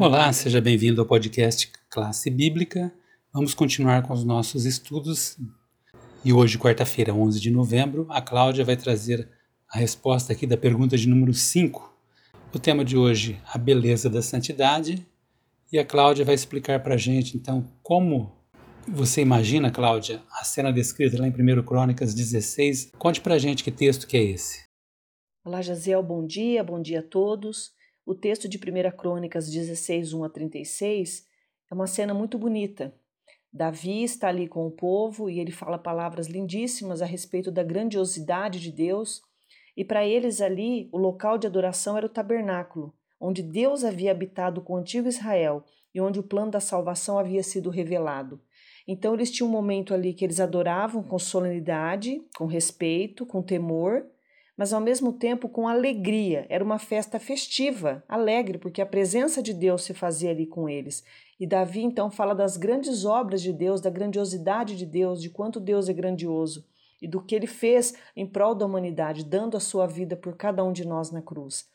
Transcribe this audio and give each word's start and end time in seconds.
Olá, 0.00 0.32
seja 0.32 0.60
bem-vindo 0.60 1.00
ao 1.00 1.06
podcast 1.08 1.72
Classe 1.90 2.30
Bíblica. 2.30 2.92
Vamos 3.34 3.52
continuar 3.52 4.06
com 4.06 4.12
os 4.12 4.22
nossos 4.22 4.64
estudos. 4.64 5.36
E 6.24 6.32
hoje, 6.32 6.56
quarta-feira, 6.56 7.12
11 7.12 7.40
de 7.40 7.50
novembro, 7.50 8.06
a 8.08 8.22
Cláudia 8.22 8.64
vai 8.64 8.76
trazer 8.76 9.28
a 9.68 9.76
resposta 9.76 10.32
aqui 10.32 10.46
da 10.46 10.56
pergunta 10.56 10.96
de 10.96 11.08
número 11.08 11.34
5. 11.34 11.92
O 12.54 12.60
tema 12.60 12.84
de 12.84 12.96
hoje, 12.96 13.40
a 13.52 13.58
beleza 13.58 14.08
da 14.08 14.22
santidade. 14.22 15.04
E 15.72 15.80
a 15.80 15.84
Cláudia 15.84 16.24
vai 16.24 16.36
explicar 16.36 16.80
para 16.80 16.94
a 16.94 16.98
gente, 16.98 17.36
então, 17.36 17.66
como 17.82 18.32
você 18.86 19.20
imagina, 19.20 19.68
Cláudia, 19.68 20.22
a 20.30 20.44
cena 20.44 20.72
descrita 20.72 21.20
lá 21.20 21.26
em 21.26 21.32
1 21.32 21.64
Crônicas 21.64 22.14
16. 22.14 22.92
Conte 22.96 23.20
para 23.20 23.34
a 23.34 23.38
gente 23.38 23.64
que 23.64 23.72
texto 23.72 24.06
que 24.06 24.16
é 24.16 24.22
esse. 24.22 24.62
Olá, 25.44 25.60
Jaziel, 25.60 26.04
bom 26.04 26.24
dia, 26.24 26.62
bom 26.62 26.80
dia 26.80 27.00
a 27.00 27.02
todos. 27.02 27.76
O 28.08 28.14
texto 28.14 28.48
de 28.48 28.56
1 28.56 28.96
Crônicas 28.96 29.50
16, 29.50 30.14
1 30.14 30.24
a 30.24 30.30
36 30.30 31.26
é 31.70 31.74
uma 31.74 31.86
cena 31.86 32.14
muito 32.14 32.38
bonita. 32.38 32.94
Davi 33.52 34.02
está 34.02 34.28
ali 34.28 34.48
com 34.48 34.66
o 34.66 34.70
povo 34.70 35.28
e 35.28 35.38
ele 35.38 35.52
fala 35.52 35.76
palavras 35.76 36.26
lindíssimas 36.26 37.02
a 37.02 37.04
respeito 37.04 37.50
da 37.50 37.62
grandiosidade 37.62 38.60
de 38.60 38.72
Deus. 38.72 39.20
E 39.76 39.84
para 39.84 40.06
eles 40.06 40.40
ali, 40.40 40.88
o 40.90 40.96
local 40.96 41.36
de 41.36 41.46
adoração 41.46 41.98
era 41.98 42.06
o 42.06 42.08
tabernáculo, 42.08 42.94
onde 43.20 43.42
Deus 43.42 43.84
havia 43.84 44.10
habitado 44.10 44.62
com 44.62 44.72
o 44.72 44.76
antigo 44.78 45.06
Israel 45.06 45.62
e 45.94 46.00
onde 46.00 46.18
o 46.18 46.22
plano 46.22 46.50
da 46.50 46.60
salvação 46.60 47.18
havia 47.18 47.42
sido 47.42 47.68
revelado. 47.68 48.40
Então 48.86 49.12
eles 49.12 49.30
tinham 49.30 49.50
um 49.50 49.52
momento 49.52 49.92
ali 49.92 50.14
que 50.14 50.24
eles 50.24 50.40
adoravam 50.40 51.02
com 51.02 51.18
solenidade, 51.18 52.22
com 52.38 52.46
respeito, 52.46 53.26
com 53.26 53.42
temor, 53.42 54.06
mas 54.58 54.72
ao 54.72 54.80
mesmo 54.80 55.12
tempo 55.12 55.48
com 55.48 55.68
alegria. 55.68 56.44
Era 56.48 56.64
uma 56.64 56.80
festa 56.80 57.20
festiva, 57.20 58.02
alegre, 58.08 58.58
porque 58.58 58.82
a 58.82 58.86
presença 58.86 59.40
de 59.40 59.54
Deus 59.54 59.84
se 59.84 59.94
fazia 59.94 60.30
ali 60.30 60.44
com 60.44 60.68
eles. 60.68 61.04
E 61.38 61.46
Davi 61.46 61.84
então 61.84 62.10
fala 62.10 62.34
das 62.34 62.56
grandes 62.56 63.04
obras 63.04 63.40
de 63.40 63.52
Deus, 63.52 63.80
da 63.80 63.88
grandiosidade 63.88 64.76
de 64.76 64.84
Deus, 64.84 65.22
de 65.22 65.30
quanto 65.30 65.60
Deus 65.60 65.88
é 65.88 65.92
grandioso 65.92 66.66
e 67.00 67.06
do 67.06 67.22
que 67.22 67.34
ele 67.34 67.46
fez 67.46 67.94
em 68.16 68.26
prol 68.26 68.56
da 68.56 68.66
humanidade, 68.66 69.24
dando 69.24 69.56
a 69.56 69.60
sua 69.60 69.86
vida 69.86 70.16
por 70.16 70.36
cada 70.36 70.64
um 70.64 70.72
de 70.72 70.84
nós 70.84 71.12
na 71.12 71.22
cruz. 71.22 71.68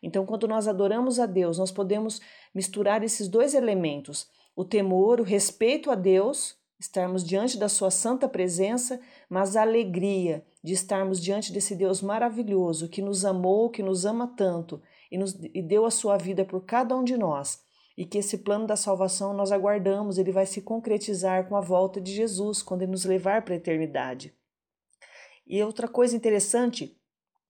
Então, 0.00 0.24
quando 0.24 0.46
nós 0.46 0.68
adoramos 0.68 1.18
a 1.18 1.26
Deus, 1.26 1.58
nós 1.58 1.72
podemos 1.72 2.20
misturar 2.54 3.02
esses 3.02 3.26
dois 3.26 3.54
elementos: 3.54 4.28
o 4.54 4.64
temor, 4.64 5.20
o 5.20 5.24
respeito 5.24 5.90
a 5.90 5.96
Deus, 5.96 6.56
estarmos 6.78 7.24
diante 7.24 7.58
da 7.58 7.68
sua 7.68 7.90
santa 7.90 8.28
presença, 8.28 9.00
mas 9.28 9.56
a 9.56 9.62
alegria 9.62 10.44
de 10.62 10.72
estarmos 10.72 11.20
diante 11.20 11.52
desse 11.52 11.74
Deus 11.74 12.00
maravilhoso 12.00 12.88
que 12.88 13.02
nos 13.02 13.24
amou, 13.24 13.70
que 13.70 13.82
nos 13.82 14.04
ama 14.04 14.32
tanto 14.36 14.80
e, 15.10 15.18
nos, 15.18 15.34
e 15.54 15.62
deu 15.62 15.84
a 15.84 15.90
sua 15.90 16.16
vida 16.16 16.44
por 16.44 16.64
cada 16.64 16.96
um 16.96 17.02
de 17.02 17.16
nós. 17.16 17.62
E 17.96 18.04
que 18.04 18.18
esse 18.18 18.38
plano 18.38 18.66
da 18.66 18.76
salvação 18.76 19.34
nós 19.34 19.50
aguardamos, 19.50 20.18
ele 20.18 20.30
vai 20.30 20.46
se 20.46 20.62
concretizar 20.62 21.48
com 21.48 21.56
a 21.56 21.60
volta 21.60 22.00
de 22.00 22.12
Jesus, 22.14 22.62
quando 22.62 22.82
ele 22.82 22.92
nos 22.92 23.04
levar 23.04 23.42
para 23.42 23.54
a 23.54 23.56
eternidade. 23.56 24.32
E 25.44 25.60
outra 25.64 25.88
coisa 25.88 26.14
interessante 26.14 26.96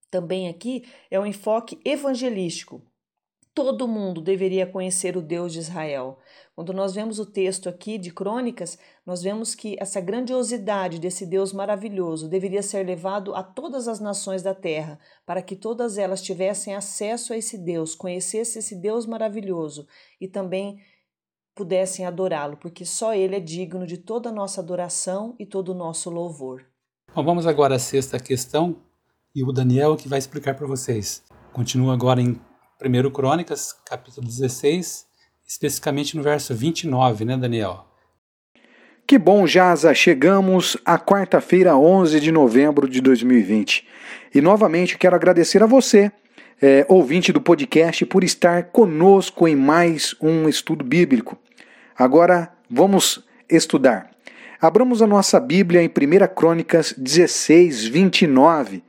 também 0.09 0.47
aqui 0.47 0.85
é 1.11 1.19
o 1.19 1.25
enfoque 1.25 1.79
evangelístico 1.85 2.81
todo 3.63 3.89
mundo 3.89 4.21
deveria 4.21 4.65
conhecer 4.65 5.17
o 5.17 5.21
Deus 5.21 5.51
de 5.51 5.59
Israel. 5.59 6.17
Quando 6.55 6.71
nós 6.71 6.95
vemos 6.95 7.19
o 7.19 7.25
texto 7.25 7.67
aqui 7.67 7.97
de 7.97 8.09
Crônicas, 8.09 8.79
nós 9.05 9.21
vemos 9.21 9.53
que 9.53 9.75
essa 9.81 9.99
grandiosidade 9.99 10.97
desse 10.97 11.25
Deus 11.25 11.51
maravilhoso 11.51 12.29
deveria 12.29 12.63
ser 12.63 12.85
levado 12.85 13.35
a 13.35 13.43
todas 13.43 13.89
as 13.89 13.99
nações 13.99 14.41
da 14.41 14.55
terra, 14.55 14.97
para 15.25 15.41
que 15.41 15.57
todas 15.57 15.97
elas 15.97 16.21
tivessem 16.21 16.73
acesso 16.73 17.33
a 17.33 17.37
esse 17.37 17.57
Deus, 17.57 17.95
conhecessem 17.95 18.61
esse 18.61 18.75
Deus 18.77 19.05
maravilhoso 19.05 19.85
e 20.21 20.27
também 20.27 20.79
pudessem 21.53 22.05
adorá-lo, 22.05 22.55
porque 22.55 22.85
só 22.85 23.13
ele 23.13 23.35
é 23.35 23.41
digno 23.41 23.85
de 23.85 23.97
toda 23.97 24.29
a 24.29 24.33
nossa 24.33 24.61
adoração 24.61 25.35
e 25.37 25.45
todo 25.45 25.73
o 25.73 25.75
nosso 25.75 26.09
louvor. 26.09 26.65
Bom, 27.13 27.25
vamos 27.25 27.45
agora 27.45 27.75
à 27.75 27.79
sexta 27.79 28.17
questão 28.19 28.77
e 29.35 29.43
o 29.43 29.51
Daniel 29.51 29.97
que 29.97 30.07
vai 30.07 30.17
explicar 30.17 30.55
para 30.55 30.65
vocês. 30.65 31.21
Continua 31.51 31.93
agora 31.93 32.21
em 32.21 32.39
1 32.81 33.11
Crônicas, 33.11 33.75
capítulo 33.85 34.25
16, 34.25 35.05
especificamente 35.45 36.15
no 36.15 36.23
verso 36.23 36.55
29, 36.55 37.25
né, 37.25 37.35
Daniel? 37.35 37.85
Que 39.05 39.17
bom, 39.17 39.45
Jaza! 39.45 39.93
Chegamos 39.93 40.77
à 40.85 40.97
quarta-feira, 40.97 41.75
11 41.75 42.21
de 42.21 42.31
novembro 42.31 42.87
de 42.87 43.01
2020. 43.01 43.85
E 44.33 44.39
novamente 44.39 44.97
quero 44.97 45.13
agradecer 45.13 45.61
a 45.61 45.65
você, 45.65 46.09
é, 46.61 46.85
ouvinte 46.87 47.33
do 47.33 47.41
podcast, 47.41 48.05
por 48.05 48.23
estar 48.23 48.65
conosco 48.65 49.45
em 49.45 49.57
mais 49.57 50.15
um 50.21 50.47
estudo 50.47 50.85
bíblico. 50.85 51.37
Agora 51.97 52.49
vamos 52.69 53.25
estudar. 53.49 54.09
Abramos 54.61 55.01
a 55.01 55.07
nossa 55.07 55.37
Bíblia 55.37 55.83
em 55.83 55.89
1 55.89 56.33
Crônicas 56.33 56.93
16, 56.97 57.83
29. 57.83 58.83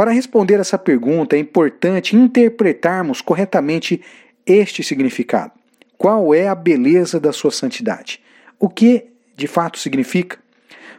Para 0.00 0.12
responder 0.12 0.58
essa 0.58 0.78
pergunta, 0.78 1.36
é 1.36 1.38
importante 1.38 2.16
interpretarmos 2.16 3.20
corretamente 3.20 4.00
este 4.46 4.82
significado. 4.82 5.52
Qual 5.98 6.34
é 6.34 6.48
a 6.48 6.54
beleza 6.54 7.20
da 7.20 7.34
sua 7.34 7.50
santidade? 7.50 8.18
O 8.58 8.66
que 8.66 9.08
de 9.36 9.46
fato 9.46 9.78
significa? 9.78 10.38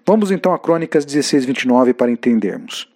Vamos 0.05 0.29
então 0.29 0.53
a 0.53 0.59
Crônicas 0.59 1.03
16, 1.03 1.45
29 1.45 1.95
para 1.95 2.11
entendermos. 2.11 2.87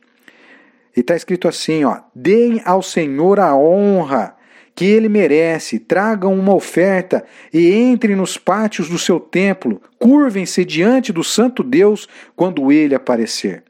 E 0.95 0.99
está 0.99 1.15
escrito 1.15 1.47
assim: 1.47 1.85
ó, 1.85 2.01
deem 2.13 2.61
ao 2.65 2.83
Senhor 2.83 3.39
a 3.39 3.55
honra 3.55 4.35
que 4.75 4.85
ele 4.85 5.09
merece, 5.09 5.79
tragam 5.79 6.35
uma 6.35 6.53
oferta 6.53 7.25
e 7.51 7.73
entrem 7.73 8.15
nos 8.15 8.37
pátios 8.37 8.87
do 8.87 8.99
seu 8.99 9.19
templo, 9.19 9.81
curvem-se 9.97 10.63
diante 10.65 11.11
do 11.11 11.23
Santo 11.23 11.63
Deus 11.63 12.07
quando 12.35 12.71
ele 12.71 12.93
aparecer. 12.93 13.63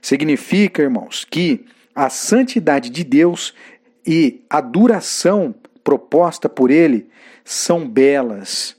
Significa, 0.00 0.80
irmãos, 0.80 1.26
que 1.30 1.66
a 1.94 2.08
santidade 2.08 2.90
de 2.90 3.04
Deus 3.04 3.54
e 4.06 4.42
a 4.48 4.60
duração 4.60 5.54
proposta 5.84 6.48
por 6.48 6.70
ele 6.70 7.08
são 7.44 7.88
belas. 7.88 8.76